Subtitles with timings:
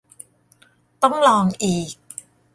[1.01, 1.91] ต้องลองอีก